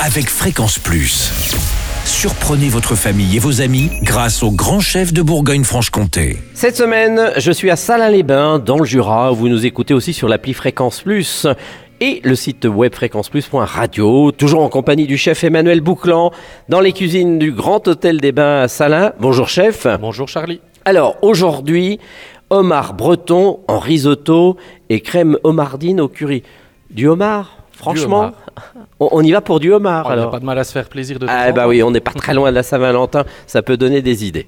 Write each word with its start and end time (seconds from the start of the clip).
avec 0.00 0.28
Fréquence 0.28 0.78
Plus. 0.78 1.30
Surprenez 2.04 2.68
votre 2.68 2.94
famille 2.94 3.36
et 3.36 3.38
vos 3.38 3.60
amis 3.60 3.90
grâce 4.02 4.42
au 4.42 4.50
grand 4.50 4.80
chef 4.80 5.12
de 5.12 5.22
Bourgogne-Franche-Comté. 5.22 6.38
Cette 6.54 6.76
semaine, 6.76 7.32
je 7.36 7.52
suis 7.52 7.70
à 7.70 7.76
Salins-les-Bains, 7.76 8.58
dans 8.58 8.78
le 8.78 8.84
Jura. 8.84 9.30
Vous 9.30 9.48
nous 9.48 9.64
écoutez 9.64 9.94
aussi 9.94 10.12
sur 10.12 10.28
l'appli 10.28 10.52
Fréquence 10.52 11.02
Plus 11.02 11.46
et 12.00 12.20
le 12.24 12.34
site 12.34 12.66
web 12.66 12.94
fréquenceplus.radio. 12.94 14.32
Toujours 14.32 14.62
en 14.62 14.68
compagnie 14.68 15.06
du 15.06 15.16
chef 15.16 15.44
Emmanuel 15.44 15.80
Bouclan 15.80 16.32
dans 16.68 16.80
les 16.80 16.92
cuisines 16.92 17.38
du 17.38 17.52
Grand 17.52 17.86
Hôtel 17.88 18.20
des 18.20 18.32
Bains 18.32 18.62
à 18.62 18.68
Salins. 18.68 19.12
Bonjour 19.20 19.48
chef. 19.48 19.86
Bonjour 20.00 20.28
Charlie. 20.28 20.60
Alors 20.84 21.16
aujourd'hui, 21.22 21.98
homard 22.50 22.94
breton 22.94 23.60
en 23.68 23.78
risotto 23.78 24.56
et 24.90 25.00
crème 25.00 25.38
homardine 25.44 26.00
au 26.00 26.08
curry. 26.08 26.42
Du 26.90 27.08
homard? 27.08 27.63
Franchement, 27.76 28.32
on, 29.00 29.08
on 29.12 29.22
y 29.22 29.32
va 29.32 29.40
pour 29.40 29.60
du 29.60 29.72
homard 29.72 30.06
n'a 30.06 30.12
alors. 30.12 30.30
pas 30.30 30.40
de 30.40 30.44
mal 30.44 30.58
à 30.58 30.64
se 30.64 30.72
faire 30.72 30.88
plaisir 30.88 31.18
de 31.18 31.26
Ah 31.28 31.52
bah 31.52 31.66
oui, 31.68 31.82
on 31.82 31.90
n'est 31.90 32.00
pas 32.00 32.12
très 32.12 32.32
loin 32.34 32.50
de 32.50 32.54
la 32.54 32.62
Saint-Valentin, 32.62 33.24
ça 33.46 33.62
peut 33.62 33.76
donner 33.76 34.00
des 34.02 34.24
idées. 34.24 34.46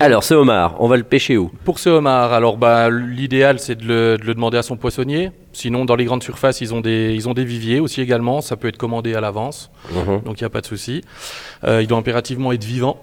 Alors 0.00 0.24
ce 0.24 0.32
homard, 0.32 0.76
on 0.78 0.88
va 0.88 0.96
le 0.96 1.02
pêcher 1.02 1.36
où? 1.36 1.50
Pour 1.64 1.78
ce 1.78 1.90
homard, 1.90 2.32
alors 2.32 2.56
bah, 2.56 2.88
l'idéal 2.88 3.58
c'est 3.58 3.74
de 3.74 3.84
le, 3.86 4.16
de 4.16 4.24
le 4.24 4.32
demander 4.34 4.56
à 4.56 4.62
son 4.62 4.76
poissonnier. 4.78 5.30
Sinon, 5.52 5.84
dans 5.84 5.96
les 5.96 6.06
grandes 6.06 6.22
surfaces, 6.22 6.62
ils 6.62 6.72
ont 6.72 6.80
des, 6.80 7.12
ils 7.14 7.28
ont 7.28 7.34
des 7.34 7.44
viviers 7.44 7.78
aussi 7.78 8.00
également. 8.00 8.40
Ça 8.40 8.56
peut 8.56 8.68
être 8.68 8.78
commandé 8.78 9.14
à 9.14 9.20
l'avance, 9.20 9.70
Mhm. 9.94 10.22
donc 10.24 10.40
il 10.40 10.44
n'y 10.44 10.46
a 10.46 10.50
pas 10.50 10.62
de 10.62 10.66
souci. 10.66 11.02
Euh, 11.64 11.82
il 11.82 11.86
doit 11.88 11.98
impérativement 11.98 12.52
être 12.52 12.64
vivant. 12.64 12.96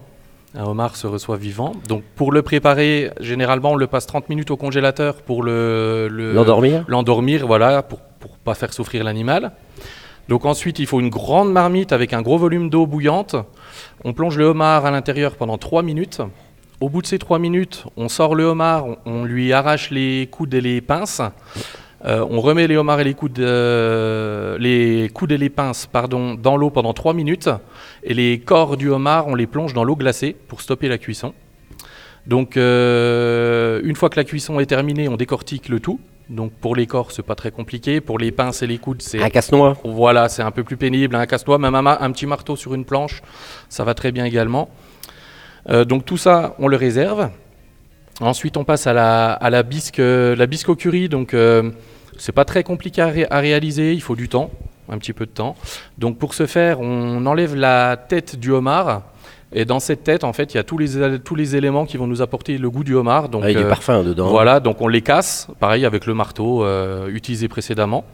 Un 0.57 0.63
homard 0.63 0.95
se 0.95 1.05
reçoit 1.05 1.38
vivant. 1.38 1.73
Donc 1.88 2.02
pour 2.16 2.31
le 2.31 2.41
préparer, 2.41 3.11
généralement 3.19 3.73
on 3.73 3.75
le 3.75 3.85
passe 3.85 4.07
30 4.07 4.27
minutes 4.30 4.49
au 4.49 4.57
congélateur 4.57 5.17
pour 5.21 5.43
le 5.43 6.07
le- 6.09 6.33
L'endormir 6.33 6.85
l'endormir, 6.88 7.45
voilà, 7.45 7.83
pour 7.83 7.99
pas 8.49 8.55
faire 8.55 8.73
souffrir 8.73 9.03
l'animal. 9.03 9.52
Donc 10.27 10.45
ensuite, 10.45 10.80
il 10.80 10.88
faut 10.88 10.99
une 10.99 11.09
grande 11.09 11.52
marmite 11.52 11.91
avec 11.91 12.13
un 12.13 12.23
gros 12.23 12.39
volume 12.39 12.72
d'eau 12.72 12.88
bouillante. 12.88 13.35
On 14.03 14.13
plonge 14.13 14.38
le 14.38 14.45
homard 14.45 14.88
à 14.88 14.91
l'intérieur 14.91 15.36
pendant 15.36 15.59
3 15.59 15.83
minutes. 15.83 16.22
Au 16.81 16.89
bout 16.89 17.03
de 17.03 17.08
ces 17.08 17.19
3 17.19 17.38
minutes, 17.38 17.86
on 17.95 18.09
sort 18.09 18.33
le 18.33 18.45
homard, 18.45 18.86
on, 19.06 19.23
lui 19.23 19.53
arrache 19.53 19.91
les 19.91 20.28
coudes 20.31 20.53
et 20.56 20.61
les 20.61 20.81
pinces. 20.81 21.22
Euh, 22.06 22.25
on 22.28 22.41
remet 22.41 22.66
les 22.66 22.78
homards 22.78 23.02
et 23.02 23.03
les 23.03 23.14
coudes, 23.14 23.39
euh, 23.39 24.58
les 24.58 25.09
coudes 25.13 25.34
et 25.34 25.38
les 25.38 25.50
pinces 25.50 25.86
pardon, 25.86 26.34
dans 26.34 26.58
l'eau 26.58 26.72
pendant 26.72 26.94
3 26.94 27.13
minutes. 27.13 27.50
Et 28.03 28.16
les 28.16 28.39
corps 28.39 28.78
du 28.78 28.89
homard, 28.89 29.28
on 29.28 29.36
les 29.36 29.47
plonge 29.47 29.73
dans 29.73 29.84
l'eau 29.84 29.95
glacée 29.95 30.36
pour 30.47 30.61
stopper 30.61 30.88
la 30.88 30.97
cuisson. 30.97 31.34
Donc, 32.25 32.58
euh, 32.58 33.81
une 33.84 33.95
fois 33.95 34.09
que 34.09 34.17
la 34.17 34.23
cuisson 34.23 34.59
est 34.59 34.66
terminée, 34.66 35.08
on 35.08 35.17
décortique 35.17 35.69
le 35.69 35.80
tout. 35.80 36.00
Donc, 36.30 36.52
pour 36.53 36.75
les 36.75 36.85
corps, 36.85 37.11
c'est 37.11 37.23
pas 37.23 37.33
très 37.35 37.49
compliqué. 37.49 38.02
Pour 38.02 38.19
les 38.19 38.31
pinces 38.31 38.61
et 38.61 38.67
les 38.67 38.77
coudes, 38.77 39.02
c'est 39.02 39.22
Un 39.22 39.30
casse-noix 39.30 39.77
voilà, 39.83 40.30
c'est 40.30 40.44
un 40.44 40.52
peu 40.52 40.63
plus 40.63 40.77
pénible. 40.77 41.16
Un 41.16 41.25
casse-noix, 41.25 41.58
même 41.58 41.73
un, 41.73 42.11
petit 42.11 42.27
marteau 42.27 42.55
sur 42.55 42.75
une 42.75 42.85
planche, 42.85 43.22
ça 43.67 43.83
va 43.83 43.95
très 43.95 44.11
bien 44.11 44.25
également. 44.25 44.69
Euh, 45.69 45.85
donc 45.85 46.05
tout 46.05 46.17
ça, 46.17 46.55
on 46.59 46.67
le 46.67 46.77
réserve. 46.77 47.30
Ensuite, 48.22 48.57
on 48.57 48.63
passe 48.63 48.85
à 48.85 48.94
la, 48.94 49.31
à 49.31 49.50
la 49.50 49.63
bisque, 49.63 50.00
euh, 50.00 50.35
la 50.35 50.45
bisque 50.45 50.69
au 50.69 50.75
curry. 50.75 51.09
Donc, 51.09 51.33
euh, 51.33 51.72
c'est 52.17 52.31
pas 52.31 52.45
très 52.45 52.63
compliqué 52.63 53.02
à, 53.02 53.07
ré- 53.07 53.27
à 53.30 53.39
réaliser. 53.39 53.94
Il 53.94 54.02
faut 54.02 54.16
du 54.16 54.30
temps, 54.30 54.52
un 54.88 54.97
petit 55.00 55.13
peu 55.13 55.25
de 55.25 55.31
temps. 55.31 55.55
Donc, 55.97 56.19
pour 56.19 56.35
ce 56.35 56.45
faire, 56.45 56.80
on 56.80 57.25
enlève 57.25 57.55
la 57.55 57.97
tête 57.97 58.35
du 58.35 58.52
homard. 58.52 59.02
Et 59.52 59.66
dans 59.66 59.80
cette 59.80 60.03
tête, 60.03 60.23
en 60.23 60.31
fait, 60.33 60.53
il 60.53 60.58
y 60.58 60.59
a 60.59 60.64
tous 60.64 60.78
les, 60.78 61.19
tous 61.19 61.33
les 61.36 61.55
éléments 61.55 61.86
qui 61.86 61.97
vont 61.97 62.05
nous 62.08 62.22
apporter 62.22 62.58
le 62.59 62.69
goût 62.69 62.83
du 62.83 62.94
homard. 62.94 63.30
Donc, 63.30 63.44
avec 63.44 63.58
du 63.58 63.64
euh, 63.64 63.69
parfum 63.69 64.03
dedans. 64.03 64.28
voilà, 64.30 64.59
donc 64.59 64.80
on 64.81 64.88
les 64.88 65.02
casse, 65.02 65.47
pareil 65.59 65.86
avec 65.86 66.06
le 66.06 66.14
marteau 66.14 66.64
euh, 66.64 67.08
utilisé 67.09 67.47
précédemment. 67.47 68.06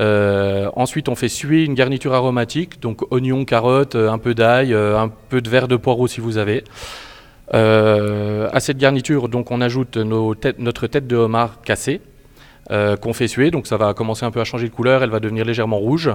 Euh, 0.00 0.68
ensuite, 0.74 1.08
on 1.08 1.14
fait 1.14 1.28
suer 1.28 1.64
une 1.64 1.74
garniture 1.74 2.12
aromatique, 2.14 2.80
donc 2.80 3.02
oignon, 3.12 3.44
carotte, 3.44 3.94
euh, 3.94 4.10
un 4.10 4.18
peu 4.18 4.34
d'ail, 4.34 4.74
un 4.74 5.08
peu 5.28 5.40
de 5.40 5.48
verre 5.48 5.68
de 5.68 5.76
poireau 5.76 6.08
si 6.08 6.20
vous 6.20 6.38
avez. 6.38 6.64
À 7.52 8.58
cette 8.60 8.78
garniture, 8.78 9.28
donc, 9.28 9.50
on 9.52 9.60
ajoute 9.60 9.96
nos 9.96 10.34
têtes- 10.34 10.58
notre 10.58 10.86
tête 10.88 11.06
de 11.06 11.16
homard 11.16 11.60
cassée 11.62 12.00
qu'on 12.70 13.12
fait 13.12 13.28
suer, 13.28 13.50
donc 13.52 13.66
ça 13.68 13.76
va 13.76 13.94
commencer 13.94 14.24
un 14.24 14.30
peu 14.32 14.40
à 14.40 14.44
changer 14.44 14.68
de 14.68 14.74
couleur, 14.74 15.02
elle 15.04 15.10
va 15.10 15.20
devenir 15.20 15.44
légèrement 15.44 15.76
rouge. 15.78 16.10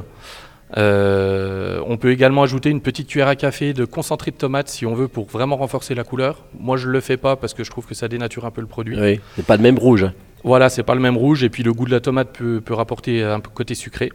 Euh, 0.77 1.81
on 1.87 1.97
peut 1.97 2.11
également 2.11 2.43
ajouter 2.43 2.69
une 2.69 2.81
petite 2.81 3.07
cuillère 3.07 3.27
à 3.27 3.35
café 3.35 3.73
de 3.73 3.85
concentré 3.85 4.31
de 4.31 4.35
tomate 4.35 4.69
si 4.69 4.85
on 4.85 4.93
veut 4.93 5.07
pour 5.07 5.25
vraiment 5.25 5.57
renforcer 5.57 5.95
la 5.95 6.03
couleur. 6.03 6.43
Moi 6.59 6.77
je 6.77 6.87
le 6.87 6.99
fais 7.01 7.17
pas 7.17 7.35
parce 7.35 7.53
que 7.53 7.63
je 7.63 7.71
trouve 7.71 7.85
que 7.85 7.95
ça 7.95 8.07
dénature 8.07 8.45
un 8.45 8.51
peu 8.51 8.61
le 8.61 8.67
produit. 8.67 8.99
Oui, 8.99 9.19
c'est 9.35 9.45
pas 9.45 9.57
le 9.57 9.63
même 9.63 9.79
rouge. 9.79 10.05
Voilà, 10.43 10.69
c'est 10.69 10.83
pas 10.83 10.95
le 10.95 11.01
même 11.01 11.17
rouge 11.17 11.43
et 11.43 11.49
puis 11.49 11.63
le 11.63 11.73
goût 11.73 11.85
de 11.85 11.91
la 11.91 11.99
tomate 11.99 12.29
peut, 12.37 12.61
peut 12.61 12.73
rapporter 12.73 13.23
un 13.23 13.41
côté 13.41 13.75
sucré. 13.75 14.11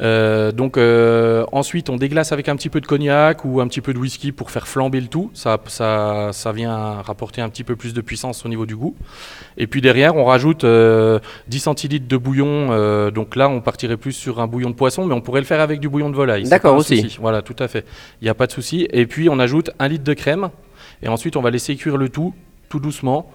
Euh, 0.00 0.52
donc 0.52 0.78
euh, 0.78 1.44
ensuite 1.52 1.90
on 1.90 1.96
déglace 1.96 2.32
avec 2.32 2.48
un 2.48 2.56
petit 2.56 2.70
peu 2.70 2.80
de 2.80 2.86
cognac 2.86 3.44
ou 3.44 3.60
un 3.60 3.68
petit 3.68 3.82
peu 3.82 3.92
de 3.92 3.98
whisky 3.98 4.32
pour 4.32 4.50
faire 4.50 4.66
flamber 4.66 5.00
le 5.00 5.08
tout. 5.08 5.30
Ça, 5.34 5.58
ça, 5.66 6.30
ça 6.32 6.52
vient 6.52 7.02
rapporter 7.02 7.42
un 7.42 7.48
petit 7.50 7.64
peu 7.64 7.76
plus 7.76 7.92
de 7.92 8.00
puissance 8.00 8.46
au 8.46 8.48
niveau 8.48 8.64
du 8.64 8.74
goût. 8.74 8.94
Et 9.58 9.66
puis 9.66 9.82
derrière 9.82 10.16
on 10.16 10.24
rajoute 10.24 10.64
euh, 10.64 11.18
10 11.48 11.60
centilitres 11.60 12.08
de 12.08 12.16
bouillon. 12.16 12.68
euh, 12.70 13.10
donc 13.10 13.36
là 13.36 13.48
on 13.48 13.60
partirait 13.60 13.98
plus 13.98 14.12
sur 14.12 14.40
un 14.40 14.46
bouillon 14.46 14.70
de 14.70 14.74
poisson, 14.74 15.04
mais 15.04 15.14
on 15.14 15.20
pourrait 15.20 15.40
le 15.40 15.46
faire 15.46 15.60
avec 15.60 15.78
du 15.78 15.88
bouillon 15.88 16.08
de 16.08 16.16
volaille. 16.16 16.44
D'accord, 16.44 16.76
aussi. 16.76 17.02
souci. 17.02 17.18
Voilà, 17.20 17.42
tout 17.42 17.56
à 17.58 17.68
fait. 17.68 17.84
Il 18.20 18.24
n'y 18.24 18.30
a 18.30 18.34
pas 18.34 18.46
de 18.46 18.52
souci. 18.52 18.88
Et 18.92 19.06
puis 19.06 19.28
on 19.28 19.38
ajoute 19.38 19.70
un 19.78 19.88
litre 19.88 20.04
de 20.04 20.14
crème 20.14 20.48
et 21.02 21.08
ensuite 21.08 21.36
on 21.36 21.42
va 21.42 21.50
laisser 21.50 21.76
cuire 21.76 21.98
le 21.98 22.08
tout 22.08 22.34
tout 22.70 22.80
doucement 22.80 23.30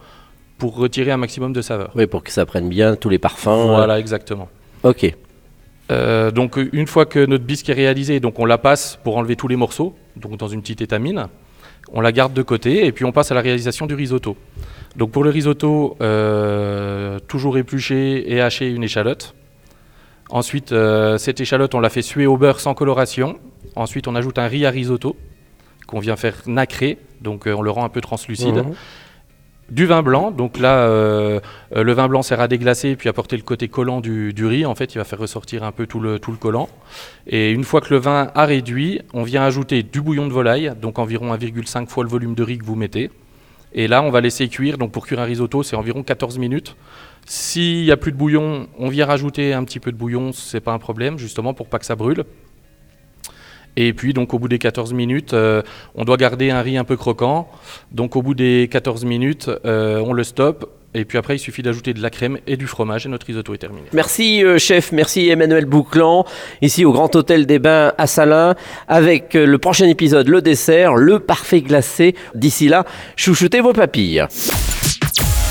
pour 0.58 0.76
retirer 0.76 1.12
un 1.12 1.18
maximum 1.18 1.54
de 1.54 1.62
saveur. 1.62 1.92
Oui, 1.94 2.08
pour 2.08 2.24
que 2.24 2.32
ça 2.32 2.48
prenne 2.48 2.68
bien 2.68 2.96
tous 2.96 3.10
les 3.10 3.20
parfums. 3.20 3.68
Voilà, 3.68 4.00
exactement. 4.00 4.50
Ok. 4.82 5.16
Euh, 5.90 6.32
donc 6.32 6.60
une 6.74 6.88
fois 6.88 7.06
que 7.06 7.26
notre 7.26 7.46
bisque 7.46 7.70
est 7.70 7.74
réalisé, 7.74 8.20
donc 8.20 8.40
on 8.40 8.46
la 8.46 8.58
passe 8.58 9.00
pour 9.04 9.18
enlever 9.18 9.36
tous 9.36 9.48
les 9.48 9.56
morceaux, 9.56 9.96
donc 10.16 10.38
dans 10.38 10.48
une 10.48 10.62
petite 10.62 10.82
étamine. 10.82 11.28
On 11.94 12.02
la 12.02 12.12
garde 12.12 12.34
de 12.34 12.42
côté 12.42 12.86
et 12.86 12.92
puis 12.92 13.06
on 13.06 13.14
passe 13.14 13.32
à 13.32 13.36
la 13.36 13.42
réalisation 13.42 13.86
du 13.86 13.94
risotto. 13.94 14.36
Donc 14.98 15.12
pour 15.12 15.24
le 15.24 15.30
risotto, 15.30 15.96
euh, 16.02 17.20
toujours 17.28 17.58
éplucher 17.58 18.32
et 18.34 18.42
hacher 18.42 18.70
une 18.70 18.84
échalote. 18.84 19.36
Ensuite, 20.30 20.74
euh, 20.74 21.18
cette 21.18 21.40
échalote, 21.40 21.74
on 21.76 21.80
la 21.80 21.90
fait 21.90 22.02
suer 22.02 22.26
au 22.26 22.36
beurre 22.36 22.60
sans 22.60 22.74
coloration. 22.74 23.40
Ensuite, 23.76 24.10
on 24.10 24.16
ajoute 24.16 24.40
un 24.40 24.48
riz 24.48 24.66
à 24.66 24.70
risotto 24.70 25.16
qu'on 25.86 26.00
vient 26.00 26.18
faire 26.18 26.36
nacrer, 26.48 26.98
donc 27.22 27.48
on 27.48 27.62
le 27.62 27.72
rend 27.72 27.86
un 27.86 27.90
peu 27.90 28.02
translucide. 28.02 28.56
Mhm. 28.56 28.74
Du 29.70 29.86
vin 29.86 30.02
blanc, 30.02 30.32
donc 30.32 30.60
là, 30.60 30.78
euh, 30.78 31.42
euh, 31.76 31.84
le 31.84 31.92
vin 31.92 32.08
blanc 32.08 32.22
sert 32.22 32.40
à 32.40 32.48
déglacer 32.48 32.92
et 32.92 32.96
puis 32.96 33.10
apporter 33.10 33.36
le 33.36 33.44
côté 33.44 33.68
collant 33.68 34.00
du, 34.00 34.34
riz. 34.46 34.66
En 34.66 34.76
fait, 34.76 34.96
il 34.96 34.98
va 34.98 35.04
faire 35.04 35.20
ressortir 35.20 35.64
un 35.64 35.74
peu 35.74 35.86
tout 35.86 36.00
le, 36.00 36.20
tout 36.20 36.32
le 36.32 36.38
collant. 36.38 36.70
Et 37.28 37.52
une 37.52 37.66
fois 37.66 37.82
que 37.82 37.94
le 37.94 38.00
vin 38.00 38.32
a 38.34 38.46
réduit, 38.46 39.02
on 39.14 39.24
vient 39.24 39.44
ajouter 39.44 39.84
du 39.84 40.00
bouillon 40.00 40.26
de 40.28 40.32
volaille, 40.32 40.72
donc 40.82 41.00
environ 41.00 41.34
1,5 41.34 41.88
fois 41.88 42.06
le 42.06 42.10
volume 42.10 42.34
de 42.34 42.44
riz 42.44 42.58
que 42.60 42.66
vous 42.66 42.76
mettez. 42.76 43.12
Et 43.74 43.90
là, 43.90 44.02
on 44.02 44.10
va 44.10 44.22
laisser 44.22 44.48
cuire. 44.48 44.78
Donc 44.78 44.94
pour 44.94 45.06
cuire 45.06 45.20
un 45.20 45.26
risotto, 45.26 45.64
c'est 45.64 45.76
environ 45.76 46.02
14 46.02 46.38
minutes. 46.38 46.78
S'il 47.26 47.84
n'y 47.84 47.92
a 47.92 47.98
plus 47.98 48.14
de 48.14 48.18
bouillon, 48.18 48.70
on 48.80 48.88
vient 48.88 49.06
rajouter 49.06 49.54
un 49.54 49.66
petit 49.66 49.82
peu 49.82 49.92
de 49.92 49.98
bouillon, 49.98 50.32
c'est 50.32 50.62
pas 50.62 50.72
un 50.72 50.80
problème, 50.80 51.20
justement 51.20 51.54
pour 51.54 51.68
pas 51.68 51.78
que 51.78 51.86
ça 51.86 51.98
brûle. 51.98 52.24
Et 53.80 53.94
puis, 53.94 54.12
donc, 54.12 54.34
au 54.34 54.40
bout 54.40 54.48
des 54.48 54.58
14 54.58 54.92
minutes, 54.94 55.34
euh, 55.34 55.62
on 55.94 56.04
doit 56.04 56.18
garder 56.18 56.50
un 56.50 56.62
riz 56.62 56.78
un 56.78 56.84
peu 56.84 56.98
croquant. 56.98 57.48
Donc, 57.92 58.16
au 58.16 58.24
bout 58.24 58.34
des 58.34 58.68
14 58.72 59.06
minutes, 59.06 59.52
euh, 59.66 60.04
on 60.04 60.14
le 60.14 60.24
stoppe. 60.24 60.68
Et 60.96 61.06
puis 61.06 61.20
après, 61.20 61.36
il 61.36 61.40
suffit 61.40 61.62
d'ajouter 61.62 61.94
de 61.94 62.02
la 62.02 62.10
crème 62.10 62.40
et 62.48 62.58
du 62.58 62.66
fromage 62.66 63.06
et 63.06 63.10
notre 63.10 63.28
risotto 63.28 63.54
est 63.54 63.60
terminé. 63.60 63.86
Merci 63.94 64.44
euh, 64.44 64.58
chef, 64.58 64.92
merci 64.92 65.30
Emmanuel 65.30 65.66
Bouclan, 65.66 66.26
ici 66.64 66.86
au 66.86 66.92
Grand 66.92 67.16
Hôtel 67.16 67.46
des 67.46 67.60
Bains 67.60 67.94
à 68.00 68.08
Salins, 68.08 68.56
avec 68.88 69.36
le 69.36 69.58
prochain 69.60 69.88
épisode, 69.88 70.28
le 70.28 70.42
dessert, 70.42 70.96
le 70.96 71.20
parfait 71.20 71.62
glacé. 71.62 72.16
D'ici 72.34 72.70
là, 72.70 72.84
chouchoutez 73.16 73.60
vos 73.60 73.74
papilles. 73.74 74.26